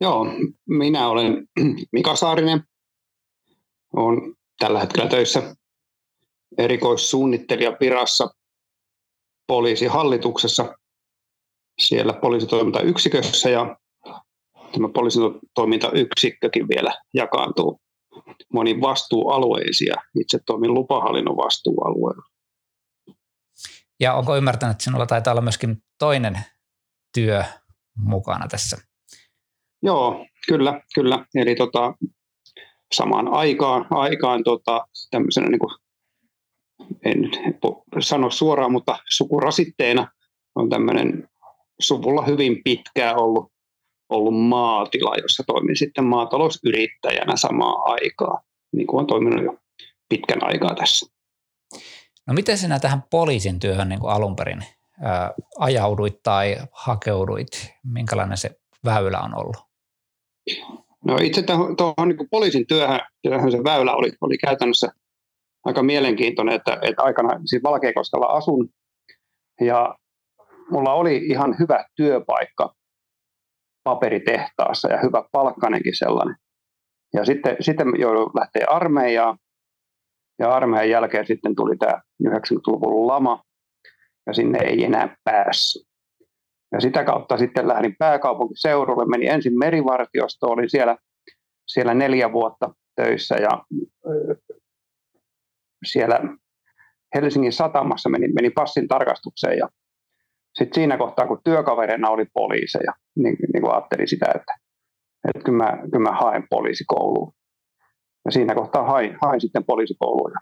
Joo, 0.00 0.26
minä 0.68 1.08
olen 1.08 1.48
Mika 1.92 2.16
Saarinen. 2.16 2.64
Olen 3.92 4.34
tällä 4.58 4.80
hetkellä 4.80 5.08
töissä 5.08 5.56
erikoissuunnittelija 6.58 7.72
Pirassa 7.72 8.28
poliisihallituksessa 9.46 10.74
siellä 11.80 12.12
poliisitoimintayksikössä 12.12 13.50
ja 13.50 13.76
tämä 14.72 14.88
poliisitoimintayksikkökin 14.94 16.68
vielä 16.68 16.94
jakaantuu 17.14 17.80
moniin 18.52 18.80
vastuualueisiin 18.80 19.88
ja 19.88 19.96
itse 20.20 20.38
toimin 20.46 20.74
lupahallinnon 20.74 21.36
vastuualueella. 21.36 22.22
Ja 24.00 24.14
onko 24.14 24.36
ymmärtänyt, 24.36 24.72
että 24.72 24.84
sinulla 24.84 25.06
taitaa 25.06 25.32
olla 25.32 25.40
myöskin 25.40 25.76
toinen 25.98 26.38
työ 27.14 27.44
mukana 27.96 28.48
tässä? 28.48 28.89
Joo, 29.82 30.26
kyllä, 30.48 30.80
kyllä. 30.94 31.26
Eli 31.34 31.54
tota, 31.54 31.94
samaan 32.94 33.28
aikaan, 33.28 33.86
aikaan 33.90 34.44
tota, 34.44 34.86
tämmöisenä 35.10 35.48
niin 35.48 35.58
kuin 35.58 35.74
en 37.04 37.20
nyt 37.20 37.56
sano 38.00 38.30
suoraan, 38.30 38.72
mutta 38.72 38.98
sukurasitteena 39.08 40.08
on 40.54 40.68
tämmöinen 40.68 41.28
suvulla 41.80 42.22
hyvin 42.22 42.60
pitkään 42.64 43.16
ollut, 43.18 43.52
ollut 44.08 44.34
maatila, 44.34 45.16
jossa 45.22 45.42
toimin 45.46 45.76
sitten 45.76 46.04
maatalousyrittäjänä 46.04 47.36
samaa 47.36 47.74
aikaa, 47.84 48.42
niin 48.72 48.86
kuin 48.86 49.00
on 49.00 49.06
toiminut 49.06 49.44
jo 49.44 49.58
pitkän 50.08 50.44
aikaa 50.44 50.74
tässä. 50.74 51.06
No 52.26 52.34
miten 52.34 52.58
sinä 52.58 52.78
tähän 52.78 53.04
poliisin 53.10 53.58
työhön 53.58 53.88
niin 53.88 54.00
kuin 54.00 54.12
alun 54.12 54.36
perin 54.36 54.64
ää, 55.02 55.34
ajauduit 55.58 56.22
tai 56.22 56.56
hakeuduit? 56.72 57.74
Minkälainen 57.84 58.36
se 58.36 58.60
väylä 58.84 59.20
on 59.20 59.38
ollut? 59.38 59.69
No 61.04 61.16
itse 61.22 61.42
tuohon 61.76 62.08
niin 62.08 62.28
poliisin 62.30 62.66
työhön, 62.66 63.00
työhön 63.22 63.52
se 63.52 63.58
väylä 63.64 63.94
oli, 63.94 64.12
oli 64.20 64.38
käytännössä 64.38 64.92
aika 65.64 65.82
mielenkiintoinen, 65.82 66.54
että, 66.54 66.78
että 66.82 67.02
aikana 67.02 67.40
siis 67.44 67.62
Valkeakoskella 67.62 68.26
asun 68.26 68.68
ja 69.60 69.94
mulla 70.70 70.92
oli 70.92 71.16
ihan 71.16 71.56
hyvä 71.58 71.84
työpaikka 71.96 72.74
paperitehtaassa 73.84 74.88
ja 74.88 75.00
hyvä 75.02 75.24
palkkanenkin 75.32 75.96
sellainen. 75.96 76.36
Ja 77.14 77.24
sitten, 77.24 77.56
sitten 77.60 77.92
joudun 77.98 78.30
lähteä 78.34 78.66
armeijaan 78.68 79.38
ja 80.38 80.50
armeijan 80.50 80.90
jälkeen 80.90 81.26
sitten 81.26 81.54
tuli 81.54 81.76
tämä 81.76 82.00
90-luvun 82.24 83.06
lama 83.06 83.42
ja 84.26 84.32
sinne 84.32 84.58
ei 84.58 84.84
enää 84.84 85.16
päässyt. 85.24 85.89
Ja 86.72 86.80
sitä 86.80 87.04
kautta 87.04 87.38
sitten 87.38 87.68
lähdin 87.68 87.96
pääkaupunkiseudulle, 87.98 89.04
meni 89.06 89.26
ensin 89.26 89.58
merivartiosto, 89.58 90.46
olin 90.46 90.70
siellä, 90.70 90.96
siellä 91.66 91.94
neljä 91.94 92.32
vuotta 92.32 92.74
töissä 92.96 93.34
ja 93.34 93.64
siellä 95.84 96.20
Helsingin 97.14 97.52
satamassa 97.52 98.08
meni, 98.08 98.28
meni 98.28 98.50
passin 98.50 98.88
tarkastukseen 98.88 99.58
ja 99.58 99.68
sitten 100.54 100.74
siinä 100.74 100.96
kohtaa, 100.96 101.26
kun 101.26 101.40
työkaverina 101.44 102.10
oli 102.10 102.24
poliiseja, 102.34 102.92
niin, 103.16 103.36
niin 103.52 103.62
kuin 103.62 103.72
ajattelin 103.74 104.08
sitä, 104.08 104.26
että, 104.34 104.54
että 105.28 105.44
kyllä, 105.44 105.64
mä, 105.64 105.78
kyllä 105.92 106.10
mä 106.10 106.16
haen 106.16 106.46
poliisikouluun. 106.50 107.32
Ja 108.24 108.30
siinä 108.30 108.54
kohtaa 108.54 108.84
hain, 108.84 109.16
hain 109.22 109.40
sitten 109.40 109.64
poliisikouluun 109.64 110.32
ja 110.34 110.40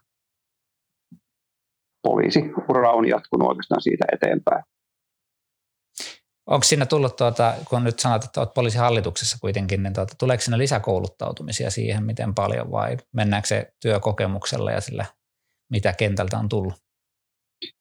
poliisiura 2.03 2.93
on 2.93 3.09
jatkunut 3.09 3.49
oikeastaan 3.49 3.83
siitä 3.83 4.05
eteenpäin. 4.13 4.65
Onko 6.49 6.65
siinä 6.65 6.87
tullut, 6.87 7.17
tuota, 7.17 7.55
kun 7.69 7.85
nyt 7.85 7.99
sanot, 7.99 8.25
että 8.25 8.41
olet 8.41 8.55
poliisihallituksessa 8.55 9.39
kuitenkin, 9.41 9.83
niin 9.83 9.95
tuota, 9.95 10.15
tuleeko 10.19 10.43
siinä 10.43 10.59
lisäkouluttautumisia 10.59 11.71
siihen, 11.71 12.05
miten 12.05 12.35
paljon 12.35 12.71
vai 12.71 12.97
mennäänkö 13.13 13.49
se 13.49 13.73
työkokemuksella 13.83 14.71
ja 14.71 14.81
sillä 14.81 15.05
mitä 15.71 15.93
kentältä 15.93 16.39
on 16.39 16.49
tullut? 16.49 16.75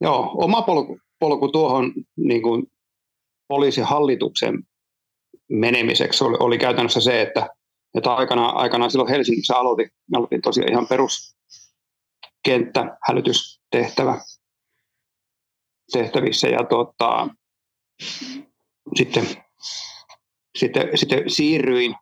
Joo, 0.02 0.32
oma 0.34 0.62
polku, 0.62 1.00
polku 1.20 1.52
tuohon 1.52 1.94
niin 2.18 2.42
kuin 2.42 2.64
poliisihallituksen 3.48 4.64
menemiseksi 5.50 6.24
oli, 6.24 6.38
oli 6.40 6.58
käytännössä 6.58 7.02
se, 7.02 7.22
että, 7.22 7.50
että 7.98 8.14
aikana, 8.14 8.50
aikana 8.50 8.90
silloin 8.90 9.10
Helsingissä 9.10 9.58
aloitin, 9.58 9.90
aloitin 10.16 10.42
tosiaan 10.42 10.72
ihan 10.72 10.88
peruskenttä, 10.88 12.98
hälytystehtävä 13.08 14.22
tehtävissä 15.92 16.48
ja 16.48 16.64
tota, 16.64 17.28
sitten, 18.96 19.28
sitten, 20.58 20.98
sitten 20.98 21.30
siirryin 21.30 21.96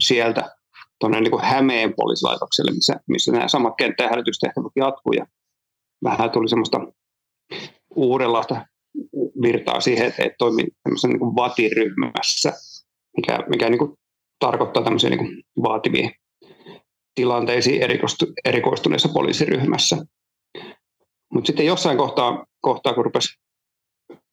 sieltä 0.00 0.56
tuonne 1.00 1.20
niin 1.20 1.30
kuin 1.30 1.44
Hämeen 1.44 1.94
poliisilaitokselle, 1.96 2.72
missä, 2.72 3.00
missä 3.08 3.32
nämä 3.32 3.48
samat 3.48 3.74
kenttä- 3.78 4.02
ja 4.02 4.08
hälytystehtävät 4.08 4.72
jatkuu. 4.76 5.12
Ja 5.12 5.26
vähän 6.04 6.30
tuli 6.30 6.48
semmoista 6.48 6.80
uudenlaista 7.94 8.66
virtaa 9.42 9.80
siihen, 9.80 10.06
että, 10.06 10.22
että 10.22 10.36
toimii 10.38 10.66
tämmöisessä 10.82 11.08
niin 11.08 11.20
vatiryhmässä, 11.20 12.52
mikä, 13.16 13.38
mikä 13.48 13.70
niin 13.70 13.78
kuin 13.78 13.98
tarkoittaa 14.38 14.84
tämmöisiä 14.84 15.10
niin 15.10 15.18
kuin 15.18 15.42
vaativia 15.62 16.10
tilanteisiin 17.14 17.82
erikoistu, 17.82 18.26
erikoistuneessa 18.44 19.08
poliisiryhmässä. 19.08 19.96
Mutta 21.32 21.46
sitten 21.46 21.66
jossain 21.66 21.98
kohtaa, 21.98 22.46
kohtaa, 22.60 22.94
kun 22.94 23.04
rupesi 23.04 23.38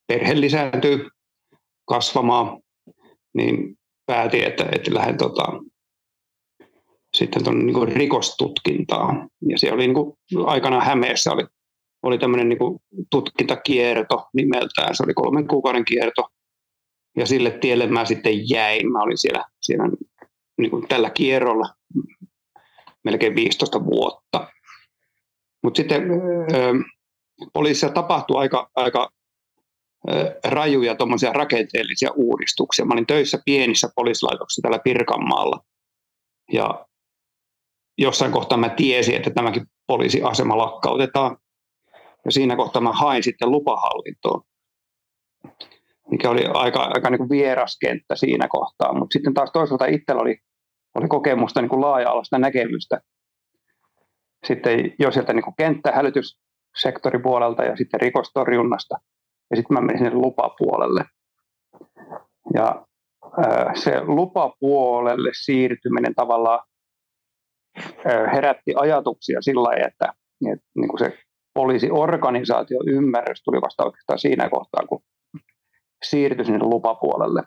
perhe 0.08 0.42
lisääntyy, 0.42 1.10
kasvamaan, 1.88 2.60
niin 3.34 3.78
päätin, 4.06 4.44
että, 4.44 4.66
että 4.72 4.94
lähden 4.94 5.18
tota, 5.18 5.46
sitten 7.14 7.44
tuonne 7.44 7.64
niin 7.64 7.88
rikostutkintaan. 7.88 9.30
Ja 9.50 9.58
se 9.58 9.72
oli 9.72 9.88
niin 9.88 9.94
kuin, 9.94 10.18
aikana 10.46 10.82
Hämeessä 10.82 11.32
oli, 11.32 11.46
oli 12.04 12.18
tämmöinen 12.18 12.50
niin 12.50 12.60
kuin 12.60 12.80
tutkintakierto 13.12 14.28
nimeltään. 14.34 14.96
Se 14.96 15.04
oli 15.04 15.14
kolmen 15.14 15.48
kuukauden 15.48 15.86
kierto. 15.86 16.28
Ja 17.18 17.26
sille 17.26 17.52
tielle 17.52 17.88
mä 17.88 18.06
sitten 18.06 18.50
jäin. 18.50 18.92
Mä 18.92 19.00
olin 19.00 19.18
siellä, 19.18 19.46
siellä 19.62 19.90
niin 20.58 20.72
kuin 20.72 20.88
tällä 20.88 21.10
kierrolla 21.10 21.66
melkein 23.04 23.36
15 23.36 23.86
vuotta. 23.86 24.48
Mutta 25.64 25.78
sitten 25.78 26.12
ö, 26.12 26.74
poliisissa 27.54 27.90
tapahtui 27.90 28.38
aika, 28.40 28.70
aika 28.76 29.10
rajuja 30.44 30.96
rakenteellisia 31.34 32.10
uudistuksia. 32.16 32.86
Mä 32.86 32.94
olin 32.94 33.08
töissä 33.08 33.40
pienissä 33.46 33.90
poliisilaitoksissa 33.96 34.62
täällä 34.62 34.80
Pirkanmaalla. 34.84 35.64
Ja 36.52 36.86
jossain 37.98 38.32
kohtaa 38.32 38.58
mä 38.58 38.70
tiesin, 38.70 39.16
että 39.16 39.30
tämäkin 39.30 39.66
poliisiasema 39.88 40.58
lakkautetaan. 40.58 41.38
Ja 42.26 42.32
siinä 42.32 42.56
kohtaa 42.56 42.82
mä 42.82 42.92
hain 42.92 43.24
sitten 43.24 43.52
lupahallintoon, 43.52 44.42
mikä 46.12 46.30
oli 46.30 46.46
aika, 46.54 46.84
aika 46.84 47.10
niin 47.10 47.18
kuin 47.18 47.30
vieras 47.30 47.78
kenttä 47.82 48.16
siinä 48.16 48.48
kohtaa. 48.48 48.94
Mutta 48.94 49.14
sitten 49.14 49.34
taas 49.34 49.52
toisaalta 49.52 49.86
itsellä 49.86 50.22
oli, 50.22 50.38
oli 50.96 51.08
kokemusta 51.08 51.62
niin 51.62 51.70
kuin 51.70 51.82
laaja-alaista 51.82 52.40
näkemystä. 52.40 53.02
Sitten 54.48 54.94
jo 55.00 55.12
sieltä 55.12 55.34
niin 55.34 55.44
kuin 55.44 55.56
kenttähälytyssektoripuolelta 55.58 57.64
ja 57.64 57.76
sitten 57.76 58.02
rikostorjunnasta. 58.02 58.96
Ja 59.50 59.56
sitten 59.56 59.74
mä 59.74 59.82
menin 59.82 59.98
sinne 59.98 60.14
lupapuolelle. 60.14 61.06
Ja 62.54 62.86
se 63.74 64.04
lupapuolelle 64.04 65.32
siirtyminen 65.42 66.16
tavallaan 66.16 66.60
herätti 68.34 68.74
ajatuksia 68.76 69.42
sillä 69.42 69.64
lailla, 69.64 69.88
että, 69.88 70.14
että 70.54 70.66
niin 70.76 70.88
kuin 70.88 71.00
se 71.00 71.18
poliisiorganisaatio 71.54 72.80
ymmärrys 72.88 73.44
tuli 73.44 73.62
vasta 73.62 73.86
oikeastaan 73.86 74.20
siinä 74.20 74.50
kohtaa, 74.50 74.88
kun 74.90 75.02
siirtyi 76.04 76.46
sinne 76.46 76.64
lupapuolelle. 76.64 77.44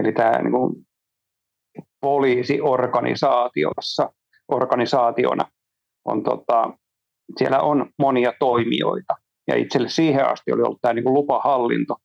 Eli 0.00 0.12
tämä 0.12 0.42
niin 0.42 0.52
kuin 0.52 0.86
poliisiorganisaatiossa, 2.00 4.12
organisaationa 4.48 5.44
on 6.04 6.22
tota, 6.22 6.78
siellä 7.38 7.60
on 7.60 7.90
monia 7.98 8.32
toimijoita. 8.38 9.14
Ja 9.48 9.56
itselle 9.56 9.88
siihen 9.88 10.26
asti 10.26 10.52
oli 10.52 10.62
ollut 10.62 10.80
tämä 10.80 10.94
niin 10.94 11.04
kuin 11.04 11.14
lupahallinto 11.14 11.96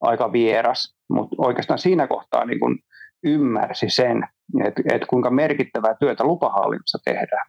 aika 0.00 0.32
vieras, 0.32 0.94
mutta 1.10 1.36
oikeastaan 1.38 1.78
siinä 1.78 2.06
kohtaa 2.06 2.44
niin 2.44 2.60
kuin 2.60 2.78
ymmärsi 3.24 3.86
sen, 3.88 4.24
että, 4.64 4.82
että 4.92 5.06
kuinka 5.06 5.30
merkittävää 5.30 5.94
työtä 6.00 6.24
lupahallinnossa 6.24 6.98
tehdään. 7.04 7.46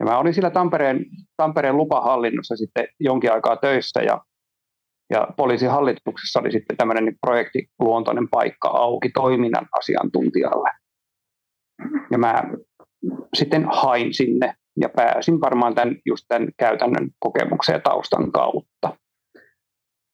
Ja 0.00 0.06
mä 0.06 0.18
olin 0.18 0.34
siellä 0.34 0.50
Tampereen, 0.50 1.04
Tampereen 1.36 1.76
lupahallinnossa 1.76 2.56
sitten 2.56 2.86
jonkin 3.00 3.32
aikaa 3.32 3.56
töissä 3.56 4.02
ja, 4.02 4.24
ja 5.10 5.28
poliisihallituksessa 5.36 6.40
oli 6.40 6.52
sitten 6.52 6.76
tämmöinen 6.76 7.04
niin 7.04 7.18
projektiluontoinen 7.26 8.28
paikka 8.30 8.68
auki 8.68 9.10
toiminnan 9.14 9.66
asiantuntijalle. 9.78 10.70
Ja 12.10 12.18
mä 12.18 12.42
sitten 13.34 13.66
hain 13.72 14.14
sinne 14.14 14.54
ja 14.80 14.88
pääsin 14.88 15.40
varmaan 15.40 15.74
tämän, 15.74 15.96
just 16.06 16.24
tämän 16.28 16.48
käytännön 16.58 17.10
kokemuksen 17.18 17.72
ja 17.72 17.80
taustan 17.80 18.32
kautta. 18.32 18.96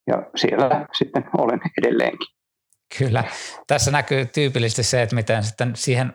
Ja 0.06 0.30
siellä 0.36 0.86
sitten 0.98 1.24
olen 1.38 1.60
edelleenkin. 1.78 2.28
Kyllä. 2.98 3.24
Tässä 3.66 3.90
näkyy 3.90 4.26
tyypillisesti 4.26 4.82
se, 4.82 5.02
että 5.02 5.14
miten 5.14 5.42
sitten 5.42 5.76
siihen 5.76 6.12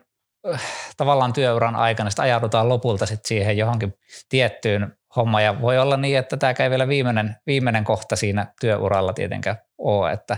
äh, 0.54 0.62
tavallaan 0.98 1.34
työuran 1.34 1.75
aikana 1.75 2.10
sitten 2.10 2.24
ajaudutaan 2.24 2.69
lopulta 2.69 3.06
sitten 3.06 3.28
siihen 3.28 3.57
johonkin 3.57 3.94
tiettyyn 4.30 4.98
hommaan. 5.16 5.44
Ja 5.44 5.62
voi 5.62 5.78
olla 5.78 5.98
niin, 5.98 6.18
että 6.18 6.38
tämä 6.38 6.54
ei 6.60 6.69
vielä 6.69 6.88
viimeinen, 6.88 7.36
viimeinen 7.48 7.84
kohta 7.84 8.16
siinä 8.16 8.54
työuralla 8.62 9.13
tietenkään 9.13 9.57
ole, 9.78 10.12
että, 10.12 10.38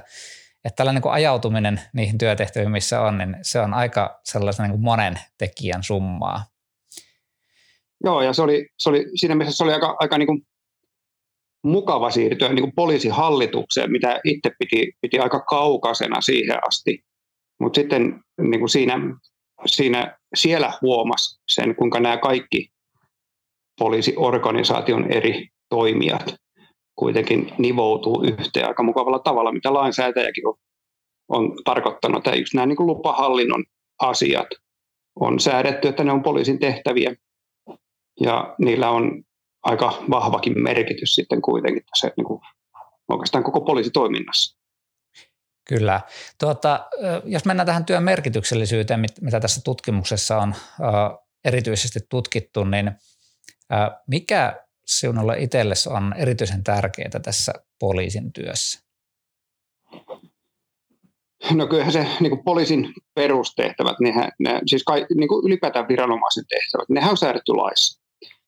että 0.65 0.75
tällainen 0.75 1.01
niin 1.03 1.13
ajautuminen 1.13 1.81
niihin 1.93 2.17
työtehtäviin, 2.17 2.71
missä 2.71 3.01
on, 3.01 3.17
niin 3.17 3.37
se 3.41 3.59
on 3.59 3.73
aika 3.73 4.19
sellaisen 4.23 4.63
niin 4.63 4.71
kuin 4.71 4.83
monen 4.83 5.19
tekijän 5.37 5.83
summaa. 5.83 6.45
Joo, 8.03 8.21
ja 8.21 8.33
se 8.33 8.41
oli, 8.41 8.67
se 8.77 8.89
oli, 8.89 9.05
siinä 9.15 9.35
mielessä 9.35 9.57
se 9.57 9.63
oli 9.63 9.73
aika, 9.73 9.95
aika 9.99 10.17
niin 10.17 10.27
kuin 10.27 10.41
mukava 11.63 12.11
siirtyä 12.11 12.49
niin 12.49 12.63
kuin 12.63 12.75
poliisihallitukseen, 12.75 13.91
mitä 13.91 14.19
itse 14.23 14.51
piti, 14.59 14.91
piti 15.01 15.19
aika 15.19 15.39
kaukaisena 15.39 16.21
siihen 16.21 16.57
asti. 16.67 17.03
Mutta 17.59 17.81
sitten 17.81 18.19
niin 18.41 18.59
kuin 18.59 18.69
siinä, 18.69 18.99
siinä, 19.65 20.17
siellä 20.35 20.73
huomasi 20.81 21.41
sen, 21.47 21.75
kuinka 21.75 21.99
nämä 21.99 22.17
kaikki 22.17 22.69
poliisiorganisaation 23.79 25.11
eri 25.11 25.47
toimijat 25.69 26.35
kuitenkin 26.95 27.51
nivoutuu 27.57 28.23
yhteen 28.23 28.67
aika 28.67 28.83
mukavalla 28.83 29.19
tavalla, 29.19 29.51
mitä 29.51 29.73
lainsäätäjäkin 29.73 30.47
on, 30.47 30.55
on 31.29 31.55
tarkoittanut. 31.63 32.17
Että 32.27 32.39
just 32.39 32.53
nämä 32.53 32.65
niin 32.65 32.77
kuin 32.77 32.87
lupahallinnon 32.87 33.63
asiat 34.01 34.47
on 35.19 35.39
säädetty, 35.39 35.87
että 35.87 36.03
ne 36.03 36.11
on 36.11 36.23
poliisin 36.23 36.59
tehtäviä 36.59 37.15
ja 38.23 38.55
niillä 38.59 38.89
on 38.89 39.23
aika 39.63 40.03
vahvakin 40.09 40.63
merkitys 40.63 41.15
sitten 41.15 41.41
kuitenkin 41.41 41.83
tässä 41.85 42.11
niin 42.17 42.25
kuin 42.25 42.41
oikeastaan 43.07 43.43
koko 43.43 43.61
poliisitoiminnassa. 43.61 44.61
Kyllä. 45.67 46.01
Tuota, 46.39 46.89
jos 47.25 47.45
mennään 47.45 47.65
tähän 47.65 47.85
työn 47.85 48.03
merkityksellisyyteen, 48.03 48.99
mitä 49.21 49.39
tässä 49.39 49.61
tutkimuksessa 49.63 50.37
on 50.37 50.55
erityisesti 51.45 51.99
tutkittu, 52.09 52.63
niin 52.63 52.91
mikä 54.07 54.65
sinulle 54.85 55.39
itsellesi 55.39 55.89
on 55.89 56.13
erityisen 56.17 56.63
tärkeää 56.63 57.19
tässä 57.23 57.53
poliisin 57.79 58.33
työssä? 58.33 58.79
No 61.51 61.67
kyllähän 61.67 61.93
se 61.93 62.07
niin 62.19 62.29
kuin 62.29 62.43
poliisin 62.43 62.93
perustehtävät, 63.15 63.99
nehän, 63.99 64.31
ne, 64.39 64.61
siis 64.65 64.83
kai, 64.83 65.05
niin 65.15 65.27
kuin 65.27 65.45
ylipäätään 65.45 65.87
viranomaisen 65.87 66.45
tehtävät, 66.49 66.89
nehän 66.89 67.11
on 67.11 67.17
säädetty 67.17 67.51
laissa. 67.51 68.00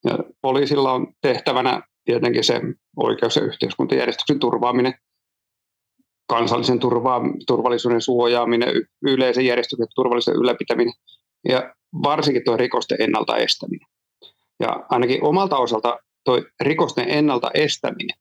Ja 0.03 0.17
poliisilla 0.41 0.91
on 0.91 1.13
tehtävänä 1.21 1.81
tietenkin 2.05 2.43
se 2.43 2.61
oikeus- 2.97 3.35
ja 3.35 3.41
yhteiskuntajärjestyksen 3.41 4.39
turvaaminen, 4.39 4.93
kansallisen 6.29 6.79
turvaa, 6.79 7.21
turvallisuuden 7.47 8.01
suojaaminen, 8.01 8.69
yleisen 9.01 9.45
järjestyksen 9.45 9.87
turvallisuuden 9.95 10.41
ylläpitäminen 10.41 10.93
ja 11.49 11.73
varsinkin 12.03 12.43
tuo 12.45 12.57
rikosten 12.57 13.01
ennalta 13.01 13.37
estäminen. 13.37 13.87
Ja 14.59 14.85
ainakin 14.89 15.23
omalta 15.23 15.57
osalta 15.57 15.99
tuo 16.25 16.41
rikosten 16.59 17.09
ennalta 17.09 17.51
estäminen, 17.53 18.17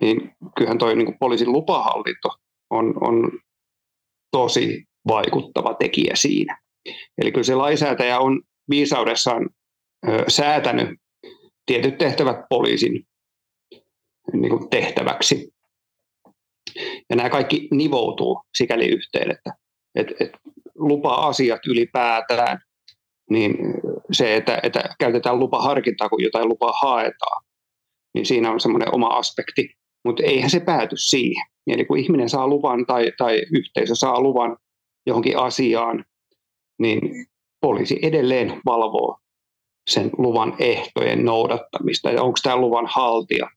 niin 0.00 0.32
kyllähän 0.56 0.78
tuo 0.78 0.94
niin 0.94 1.18
poliisin 1.18 1.52
lupahallinto 1.52 2.28
on, 2.70 2.94
on 3.00 3.30
tosi 4.30 4.84
vaikuttava 5.08 5.74
tekijä 5.74 6.16
siinä. 6.16 6.60
Eli 7.18 7.32
kyllä 7.32 7.44
se 7.44 7.54
lainsäätäjä 7.54 8.18
on 8.18 8.42
viisaudessaan 8.70 9.50
säätänyt 10.28 10.88
tietyt 11.66 11.98
tehtävät 11.98 12.36
poliisin 12.48 13.06
niin 14.32 14.50
kuin 14.50 14.70
tehtäväksi. 14.70 15.52
Ja 17.10 17.16
nämä 17.16 17.30
kaikki 17.30 17.68
nivoutuu 17.70 18.40
sikäli 18.54 18.88
yhteen, 18.88 19.30
että, 19.30 19.54
että, 19.94 20.14
että 20.20 20.38
lupa-asiat 20.74 21.66
ylipäätään, 21.66 22.58
niin 23.30 23.54
se, 24.12 24.36
että, 24.36 24.60
että 24.62 24.94
käytetään 24.98 25.38
lupaharkintaa, 25.38 26.08
kun 26.08 26.22
jotain 26.22 26.48
lupaa 26.48 26.72
haetaan, 26.82 27.44
niin 28.14 28.26
siinä 28.26 28.50
on 28.50 28.60
semmoinen 28.60 28.94
oma 28.94 29.06
aspekti. 29.06 29.74
Mutta 30.04 30.22
eihän 30.22 30.50
se 30.50 30.60
pääty 30.60 30.96
siihen. 30.96 31.46
Eli 31.66 31.84
kun 31.84 31.98
ihminen 31.98 32.28
saa 32.28 32.48
luvan 32.48 32.86
tai, 32.86 33.12
tai 33.18 33.42
yhteisö 33.52 33.94
saa 33.94 34.20
luvan 34.20 34.56
johonkin 35.06 35.38
asiaan, 35.38 36.04
niin 36.78 37.26
poliisi 37.60 37.98
edelleen 38.02 38.60
valvoo 38.66 39.21
sen 39.90 40.10
luvan 40.18 40.56
ehtojen 40.58 41.24
noudattamista 41.24 42.10
ja 42.10 42.22
onko 42.22 42.38
tämä 42.42 42.56
luvan 42.56 42.86
haltija 42.86 43.50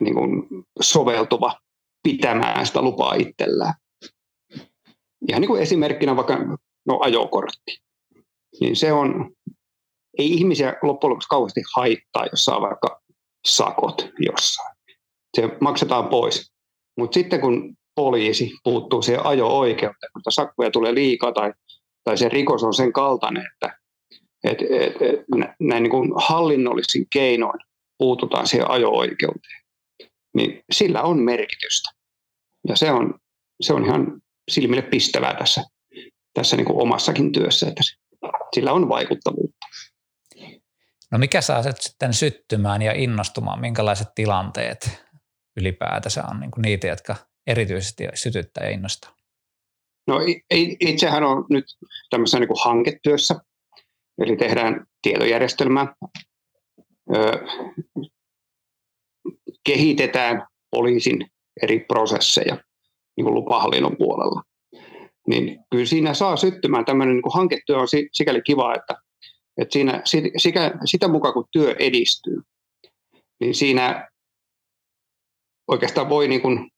niin 0.00 0.14
kuin 0.14 0.46
soveltuva 0.80 1.58
pitämään 2.02 2.66
sitä 2.66 2.82
lupaa 2.82 3.14
itsellään. 3.14 3.74
Ihan 5.28 5.40
niin 5.40 5.48
kuin 5.48 5.62
esimerkkinä 5.62 6.16
vaikka 6.16 6.38
no, 6.86 6.98
ajokortti. 7.00 7.78
Niin 8.60 8.76
se 8.76 8.92
on, 8.92 9.30
ei 10.18 10.32
ihmisiä 10.32 10.74
loppujen 10.82 11.10
lopuksi 11.10 11.28
kauheasti 11.28 11.62
haittaa, 11.76 12.26
jos 12.32 12.44
saa 12.44 12.60
vaikka 12.60 13.00
sakot 13.46 14.08
jossain. 14.18 14.76
Se 15.36 15.48
maksetaan 15.60 16.08
pois. 16.08 16.52
Mutta 16.98 17.14
sitten 17.14 17.40
kun 17.40 17.76
poliisi 17.94 18.50
puuttuu 18.64 19.02
siihen 19.02 19.26
ajo-oikeuteen, 19.26 20.12
kun 20.12 20.32
sakkoja 20.32 20.70
tulee 20.70 20.94
liikaa 20.94 21.32
tai, 21.32 21.52
tai 22.04 22.18
se 22.18 22.28
rikos 22.28 22.62
on 22.62 22.74
sen 22.74 22.92
kaltainen, 22.92 23.46
että 23.52 23.78
et, 24.44 24.62
et, 24.62 25.02
et, 25.02 25.24
näin 25.60 25.82
niin 25.82 25.90
kuin 25.90 26.12
hallinnollisin 26.16 27.06
keinoin 27.12 27.60
puututaan 27.98 28.46
siihen 28.46 28.70
ajo-oikeuteen, 28.70 29.62
niin 30.34 30.64
sillä 30.72 31.02
on 31.02 31.18
merkitystä. 31.18 31.90
Ja 32.68 32.76
se 32.76 32.90
on, 32.90 33.14
se 33.60 33.74
on 33.74 33.84
ihan 33.84 34.22
silmille 34.50 34.82
pistävää 34.82 35.34
tässä, 35.34 35.64
tässä 36.34 36.56
niin 36.56 36.66
kuin 36.66 36.82
omassakin 36.82 37.32
työssä, 37.32 37.68
että 37.68 37.82
sillä 38.54 38.72
on 38.72 38.88
vaikuttavuutta. 38.88 39.66
No 41.12 41.18
mikä 41.18 41.40
saa 41.40 41.62
sitten 41.62 42.14
syttymään 42.14 42.82
ja 42.82 42.92
innostumaan? 42.92 43.60
Minkälaiset 43.60 44.08
tilanteet 44.14 45.04
ylipäätänsä 45.56 46.24
on 46.30 46.40
niin 46.40 46.50
kuin 46.50 46.62
niitä, 46.62 46.86
jotka 46.86 47.16
erityisesti 47.46 48.04
sytyttää 48.14 48.64
ja 48.64 48.70
innostaa? 48.70 49.14
No 50.06 50.20
itsehän 50.80 51.24
on 51.24 51.46
nyt 51.50 51.64
tämmöisessä 52.10 52.38
niin 52.38 52.48
kuin 52.48 52.64
hanketyössä 52.64 53.34
Eli 54.18 54.36
tehdään 54.36 54.86
tietojärjestelmää, 55.02 55.94
kehitetään 59.66 60.46
poliisin 60.70 61.26
eri 61.62 61.80
prosesseja 61.80 62.56
niin 63.16 63.24
kuin 63.24 63.34
lupahallinnon 63.34 63.96
puolella. 63.96 64.42
Niin 65.28 65.58
kyllä 65.70 65.86
siinä 65.86 66.14
saa 66.14 66.36
syttymään 66.36 66.84
tämmöinen 66.84 67.14
niin 67.14 67.34
hanketyö 67.34 67.78
on 67.78 67.88
sikäli 68.12 68.42
kiva, 68.42 68.74
että, 68.74 68.96
että 69.60 69.72
siinä, 69.72 70.02
sitä, 70.36 70.72
sitä 70.84 71.08
mukaan 71.08 71.34
kun 71.34 71.48
työ 71.52 71.74
edistyy, 71.78 72.42
niin 73.40 73.54
siinä 73.54 74.08
oikeastaan 75.68 76.08
voi 76.08 76.28
niin 76.28 76.42
kuin 76.42 76.70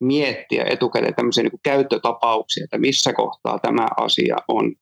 miettiä 0.00 0.64
etukäteen 0.64 1.14
tämmöisiä 1.14 1.42
niin 1.42 1.50
kuin 1.50 1.60
käyttötapauksia, 1.62 2.64
että 2.64 2.78
missä 2.78 3.12
kohtaa 3.12 3.58
tämä 3.58 3.86
asia 3.96 4.36
on 4.48 4.74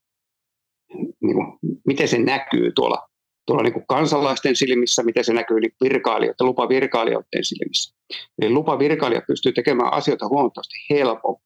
niin 1.20 1.34
kuin, 1.34 1.58
miten 1.86 2.08
se 2.08 2.18
näkyy 2.18 2.72
tuolla, 2.72 3.08
tuolla 3.46 3.62
niin 3.62 3.72
kuin 3.72 3.86
kansalaisten 3.88 4.56
silmissä, 4.56 5.02
miten 5.02 5.24
se 5.24 5.32
näkyy 5.32 5.60
niin 5.60 5.74
virkailijoiden, 5.84 6.46
lupavirkailijoiden 6.46 7.44
silmissä. 7.44 7.96
Eli 8.42 8.50
lupavirkailijat 8.50 9.24
pystyy 9.26 9.52
tekemään 9.52 9.92
asioita 9.92 10.28
huomattavasti 10.28 10.74
helpommin. 10.90 11.44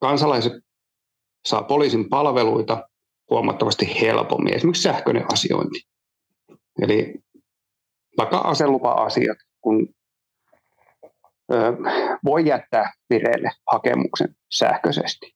Kansalaiset 0.00 0.52
saa 1.48 1.62
poliisin 1.62 2.08
palveluita 2.08 2.88
huomattavasti 3.30 4.00
helpommin, 4.00 4.54
esimerkiksi 4.54 4.82
sähköinen 4.82 5.24
asiointi. 5.32 5.80
Eli 6.82 7.14
vaikka 8.18 8.38
aselupa-asiat, 8.38 9.38
kun 9.60 9.88
ö, 11.52 11.56
voi 12.24 12.46
jättää 12.46 12.92
vireille 13.10 13.50
hakemuksen 13.72 14.36
sähköisesti 14.52 15.34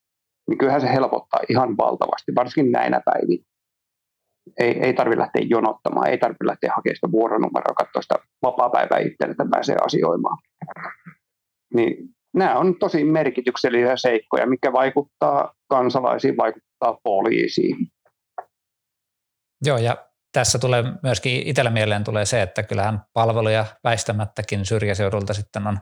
niin 0.49 0.59
kyllähän 0.59 0.81
se 0.81 0.93
helpottaa 0.93 1.41
ihan 1.49 1.76
valtavasti, 1.76 2.35
varsinkin 2.35 2.73
näinä 2.73 3.00
päivinä. 3.05 3.45
Ei, 4.59 4.79
ei 4.85 4.95
tarvitse 4.95 5.21
lähteä 5.21 5.43
jonottamaan, 5.49 6.09
ei 6.09 6.19
tarvitse 6.19 6.47
lähteä 6.47 6.73
hakemaan 6.76 6.97
sitä 6.97 7.12
vuoronumeroa, 7.12 7.75
katsoa 7.75 8.03
sitä 8.03 8.15
vapaa-päivää 8.43 8.99
että 9.31 9.47
pääsee 9.50 9.76
asioimaan. 9.83 10.38
Niin 11.75 12.17
nämä 12.35 12.59
on 12.59 12.79
tosi 12.79 13.05
merkityksellisiä 13.05 13.97
seikkoja, 13.97 14.47
mikä 14.47 14.73
vaikuttaa 14.73 15.55
kansalaisiin, 15.69 16.37
vaikuttaa 16.37 16.99
poliisiin. 17.03 17.76
Joo, 19.65 19.79
ja 19.79 19.97
tässä 20.33 20.59
tulee 20.59 20.85
myöskin 21.03 21.47
itsellä 21.47 21.71
mieleen 21.71 22.05
tulee 22.05 22.25
se, 22.25 22.43
että 22.43 22.62
kyllähän 22.62 23.00
palveluja 23.12 23.65
väistämättäkin 23.85 24.65
syrjäseudulta 24.65 25.35
sitten 25.35 25.67
on 25.67 25.79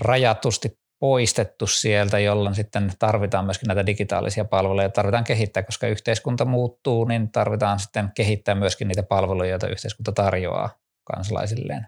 rajatusti 0.00 0.68
poistettu 1.04 1.66
sieltä, 1.66 2.18
jolloin 2.18 2.54
sitten 2.54 2.92
tarvitaan 2.98 3.44
myöskin 3.44 3.66
näitä 3.66 3.86
digitaalisia 3.86 4.44
palveluja, 4.44 4.88
tarvitaan 4.88 5.24
kehittää, 5.24 5.62
koska 5.62 5.86
yhteiskunta 5.86 6.44
muuttuu, 6.44 7.04
niin 7.04 7.32
tarvitaan 7.32 7.78
sitten 7.78 8.10
kehittää 8.16 8.54
myöskin 8.54 8.88
niitä 8.88 9.02
palveluja, 9.02 9.50
joita 9.50 9.68
yhteiskunta 9.68 10.12
tarjoaa 10.12 10.70
kansalaisilleen. 11.04 11.86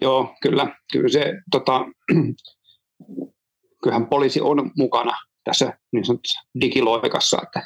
Joo, 0.00 0.34
kyllä. 0.42 0.76
Kyllä 0.92 1.08
se, 1.08 1.32
tota, 1.50 1.80
kyllähän 3.82 4.06
poliisi 4.06 4.40
on 4.40 4.70
mukana 4.76 5.18
tässä 5.44 5.78
niin 5.92 6.04
sanotussa 6.04 6.40
digiloikassa, 6.60 7.38
että, 7.42 7.62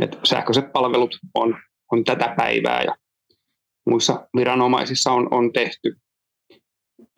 että 0.00 0.18
sähköiset 0.24 0.72
palvelut 0.72 1.18
on, 1.34 1.58
on 1.92 2.04
tätä 2.04 2.34
päivää 2.36 2.82
ja 2.82 2.96
muissa 3.86 4.28
viranomaisissa 4.36 5.12
on, 5.12 5.28
on 5.34 5.52
tehty 5.52 5.96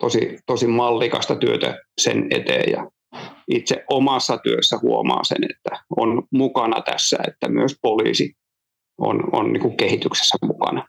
tosi, 0.03 0.37
tosi 0.45 0.67
mallikasta 0.67 1.35
työtä 1.35 1.77
sen 2.01 2.27
eteen 2.31 2.71
ja 2.71 2.91
itse 3.47 3.83
omassa 3.89 4.37
työssä 4.37 4.79
huomaa 4.81 5.23
sen, 5.23 5.43
että 5.43 5.83
on 5.97 6.23
mukana 6.31 6.81
tässä, 6.81 7.17
että 7.27 7.49
myös 7.49 7.77
poliisi 7.81 8.35
on, 8.97 9.35
on 9.35 9.53
niin 9.53 9.61
kuin 9.61 9.77
kehityksessä 9.77 10.37
mukana. 10.41 10.87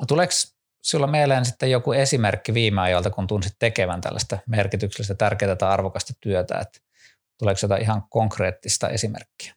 No 0.00 0.06
tuleeko 0.08 0.32
sinulla 0.82 1.06
mieleen 1.06 1.44
sitten 1.44 1.70
joku 1.70 1.92
esimerkki 1.92 2.54
viime 2.54 2.80
ajoilta, 2.80 3.10
kun 3.10 3.26
tunsit 3.26 3.52
tekevän 3.58 4.00
tällaista 4.00 4.38
merkityksellistä, 4.48 5.14
tärkeää 5.14 5.56
tai 5.56 5.70
arvokasta 5.72 6.12
työtä, 6.20 6.58
että 6.58 6.80
tuleeko 7.38 7.58
jotain 7.62 7.82
ihan 7.82 8.02
konkreettista 8.10 8.88
esimerkkiä? 8.88 9.54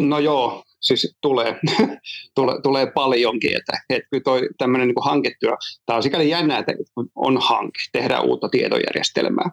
No 0.00 0.18
joo, 0.18 0.64
siis 0.86 1.16
tulee, 1.20 1.60
tulee, 2.36 2.60
tulee 2.62 2.86
paljonkin, 2.86 3.56
että, 3.56 3.72
että 3.90 4.08
kyllä 4.10 4.22
toi 4.24 4.48
tämmöinen 4.58 4.88
niin 4.88 5.04
hanketyö, 5.04 5.52
tämä 5.86 5.96
on 5.96 6.02
sikäli 6.02 6.28
jännä, 6.28 6.58
että 6.58 6.72
kun 6.94 7.08
on 7.14 7.38
hanke, 7.40 7.78
tehdään 7.92 8.24
uutta 8.24 8.48
tietojärjestelmää, 8.48 9.50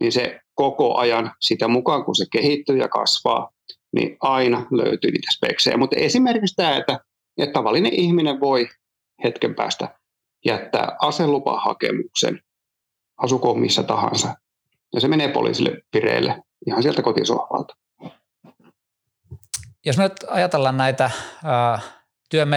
niin 0.00 0.12
se 0.12 0.40
koko 0.54 0.96
ajan 0.96 1.32
sitä 1.40 1.68
mukaan, 1.68 2.04
kun 2.04 2.16
se 2.16 2.24
kehittyy 2.32 2.78
ja 2.78 2.88
kasvaa, 2.88 3.50
niin 3.94 4.16
aina 4.20 4.66
löytyy 4.70 5.10
niitä 5.10 5.28
speksejä. 5.34 5.76
Mutta 5.76 5.96
esimerkiksi 5.96 6.54
tämä, 6.56 6.76
että, 6.76 7.00
että 7.38 7.52
tavallinen 7.52 7.94
ihminen 7.94 8.40
voi 8.40 8.68
hetken 9.24 9.54
päästä 9.54 9.98
jättää 10.44 10.96
aselupahakemuksen, 11.00 12.40
asukoon 13.16 13.60
missä 13.60 13.82
tahansa, 13.82 14.34
ja 14.94 15.00
se 15.00 15.08
menee 15.08 15.28
poliisille 15.28 15.82
vireille 15.94 16.42
ihan 16.66 16.82
sieltä 16.82 17.02
kotisohvalta 17.02 17.74
jos 19.84 19.96
me 19.96 20.02
nyt 20.02 20.24
ajatellaan 20.28 20.76
näitä 20.76 21.04
äh, 21.04 21.84
työn 22.30 22.48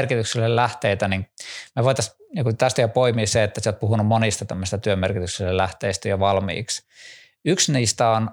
lähteitä, 0.47 1.07
niin 1.07 1.29
me 1.75 1.83
voitaisiin 1.83 2.17
niin 2.35 2.57
tästä 2.57 2.81
jo 2.81 2.87
poimia 2.87 3.27
se, 3.27 3.43
että 3.43 3.61
sä 3.61 3.69
oot 3.69 3.79
puhunut 3.79 4.07
monista 4.07 4.45
tämmöistä 4.45 4.77
työn 4.77 4.99
merkitykselle 4.99 5.57
lähteistä 5.57 6.09
jo 6.09 6.19
valmiiksi. 6.19 6.83
Yksi 7.45 7.73
niistä 7.73 8.09
on 8.09 8.29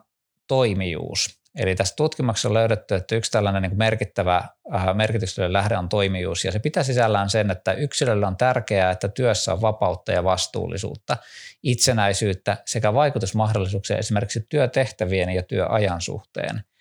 toimijuus. 0.48 1.44
Eli 1.58 1.74
tässä 1.74 1.96
tutkimuksessa 1.96 2.48
on 2.48 2.54
löydetty, 2.54 2.94
että 2.94 3.16
yksi 3.16 3.30
tällainen 3.30 3.62
niin 3.62 3.78
merkittävä 3.78 4.48
merkityksellinen 4.94 5.52
lähde 5.52 5.76
on 5.76 5.88
toimijuus, 5.88 6.44
ja 6.44 6.52
se 6.52 6.58
pitää 6.58 6.82
sisällään 6.82 7.30
sen, 7.30 7.50
että 7.50 7.72
yksilölle 7.72 8.26
on 8.26 8.36
tärkeää, 8.36 8.90
että 8.90 9.08
työssä 9.08 9.52
on 9.52 9.60
vapautta 9.60 10.12
ja 10.12 10.24
vastuullisuutta, 10.24 11.16
itsenäisyyttä 11.62 12.56
sekä 12.66 12.94
vaikutusmahdollisuuksia 12.94 13.98
esimerkiksi 13.98 14.46
työtehtävien 14.48 15.30
ja 15.30 15.42
työajan 15.42 16.00
suhteen– 16.00 16.60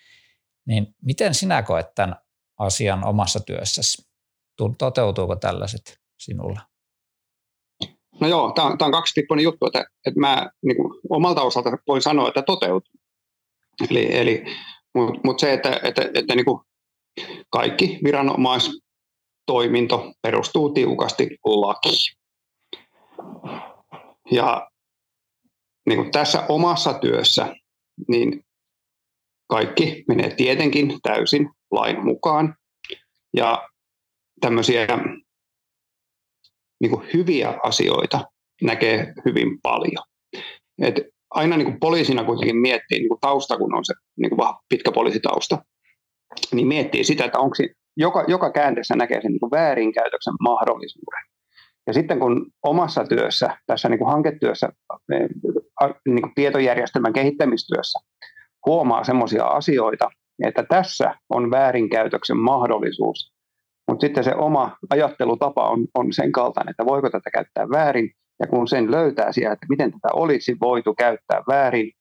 niin 0.66 0.94
miten 1.02 1.34
sinä 1.34 1.62
koet 1.62 1.94
tämän 1.94 2.16
asian 2.58 3.04
omassa 3.04 3.40
työssäsi? 3.40 4.02
Toteutuuko 4.78 5.36
tällaiset 5.36 6.00
sinulla? 6.18 6.60
No 8.20 8.28
joo, 8.28 8.52
tämä 8.52 8.68
on, 8.68 8.78
tämä 8.78 8.90
on 9.30 9.42
juttu, 9.42 9.66
että, 9.66 9.84
että 10.06 10.20
mä 10.20 10.50
niin 10.62 10.76
kuin, 10.76 11.00
omalta 11.10 11.42
osalta 11.42 11.70
voin 11.86 12.02
sanoa, 12.02 12.28
että 12.28 12.42
toteutuu. 12.42 12.92
Eli, 13.90 14.16
eli, 14.16 14.44
Mutta 14.94 15.20
mut 15.24 15.40
se, 15.40 15.52
että, 15.52 15.80
että, 15.82 15.88
että, 15.88 16.10
että 16.14 16.34
niin 16.34 16.44
kuin 16.44 16.60
kaikki 17.50 17.98
viranomaistoiminto 18.04 20.12
perustuu 20.22 20.72
tiukasti 20.72 21.38
lakiin. 21.44 22.16
Ja 24.30 24.70
niin 25.88 25.98
kuin 25.98 26.10
tässä 26.10 26.46
omassa 26.48 26.94
työssä, 26.94 27.56
niin 28.08 28.44
kaikki 29.54 30.04
menee 30.08 30.34
tietenkin 30.36 30.98
täysin 31.02 31.50
lain 31.70 32.04
mukaan. 32.04 32.54
Ja 33.36 33.68
tämmöisiä 34.40 34.86
niin 36.80 36.90
kuin 36.90 37.06
hyviä 37.14 37.54
asioita 37.62 38.24
näkee 38.62 39.12
hyvin 39.24 39.60
paljon. 39.62 40.04
Et 40.82 40.94
aina 41.30 41.56
niin 41.56 41.66
kuin 41.66 41.80
poliisina 41.80 42.24
kuitenkin 42.24 42.56
miettii 42.56 42.98
niin 42.98 43.08
kuin 43.08 43.20
tausta, 43.20 43.58
kun 43.58 43.74
on 43.74 43.84
se 43.84 43.94
niin 44.16 44.30
kuin 44.30 44.54
pitkä 44.68 44.92
poliisitausta, 44.92 45.58
niin 46.52 46.66
miettii 46.66 47.04
sitä, 47.04 47.24
että 47.24 47.38
onko 47.38 47.56
joka, 47.96 48.24
joka 48.28 48.50
käänteessä 48.50 48.96
näkee 48.96 49.22
sen 49.22 49.30
niin 49.30 49.40
kuin 49.40 49.50
väärinkäytöksen 49.50 50.34
mahdollisuuden. 50.40 51.24
Ja 51.86 51.92
sitten 51.92 52.18
kun 52.18 52.46
omassa 52.62 53.04
työssä, 53.04 53.58
tässä 53.66 53.88
niin 53.88 53.98
kuin 53.98 54.10
hanketyössä, 54.10 54.68
niin 56.08 56.22
kuin 56.22 56.34
tietojärjestelmän 56.34 57.12
kehittämistyössä, 57.12 57.98
huomaa 58.66 59.04
semmoisia 59.04 59.44
asioita, 59.44 60.10
että 60.44 60.64
tässä 60.68 61.14
on 61.30 61.50
väärinkäytöksen 61.50 62.36
mahdollisuus, 62.36 63.32
mutta 63.88 64.06
sitten 64.06 64.24
se 64.24 64.34
oma 64.34 64.76
ajattelutapa 64.90 65.68
on, 65.68 65.86
on 65.94 66.12
sen 66.12 66.32
kaltainen, 66.32 66.70
että 66.70 66.84
voiko 66.84 67.10
tätä 67.10 67.30
käyttää 67.30 67.70
väärin, 67.70 68.10
ja 68.40 68.46
kun 68.46 68.68
sen 68.68 68.90
löytää 68.90 69.32
siellä, 69.32 69.52
että 69.52 69.66
miten 69.68 69.92
tätä 69.92 70.08
olisi 70.12 70.56
voitu 70.60 70.94
käyttää 70.94 71.42
väärin, 71.48 71.92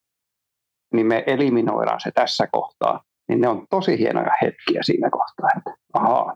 niin 0.94 1.08
me 1.08 1.24
eliminoidaan 1.28 2.00
se 2.00 2.12
tässä 2.12 2.48
kohtaa. 2.52 3.04
Niin 3.30 3.42
ne 3.42 3.48
on 3.48 3.68
tosi 3.70 3.98
hienoja 3.98 4.32
hetkiä 4.42 4.84
siinä 4.84 5.10
kohtaa, 5.10 5.50
että 5.58 5.72
ahaa. 5.94 6.36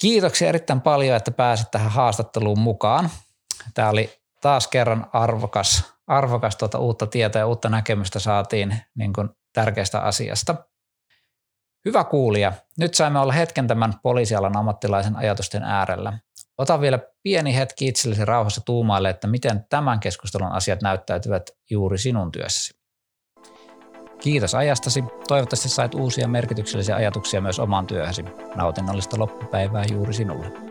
Kiitoksia 0.00 0.48
erittäin 0.48 0.80
paljon, 0.80 1.16
että 1.16 1.30
pääsit 1.30 1.70
tähän 1.70 1.90
haastatteluun 1.90 2.58
mukaan. 2.58 3.08
Tämä 3.74 3.90
oli 3.90 4.10
taas 4.40 4.68
kerran 4.68 5.06
arvokas, 5.12 5.99
arvokas 6.10 6.56
tuota 6.56 6.78
uutta 6.78 7.06
tietoa 7.06 7.40
ja 7.40 7.46
uutta 7.46 7.68
näkemystä 7.68 8.18
saatiin 8.18 8.76
niin 8.94 9.12
kuin 9.12 9.28
tärkeästä 9.52 10.00
asiasta. 10.00 10.54
Hyvä 11.84 12.04
kuulija, 12.04 12.52
nyt 12.78 12.94
saimme 12.94 13.18
olla 13.18 13.32
hetken 13.32 13.66
tämän 13.66 13.94
poliisialan 14.02 14.56
ammattilaisen 14.56 15.16
ajatusten 15.16 15.62
äärellä. 15.62 16.18
Ota 16.58 16.80
vielä 16.80 16.98
pieni 17.22 17.56
hetki 17.56 17.88
itsellesi 17.88 18.24
rauhassa 18.24 18.60
tuumaille, 18.64 19.10
että 19.10 19.26
miten 19.26 19.66
tämän 19.68 20.00
keskustelun 20.00 20.52
asiat 20.52 20.82
näyttäytyvät 20.82 21.42
juuri 21.70 21.98
sinun 21.98 22.32
työssäsi. 22.32 22.80
Kiitos 24.20 24.54
ajastasi. 24.54 25.04
Toivottavasti 25.28 25.68
sait 25.68 25.94
uusia 25.94 26.28
merkityksellisiä 26.28 26.96
ajatuksia 26.96 27.40
myös 27.40 27.58
omaan 27.58 27.86
työhösi. 27.86 28.24
Nautinnollista 28.54 29.18
loppupäivää 29.18 29.84
juuri 29.92 30.12
sinulle. 30.12 30.69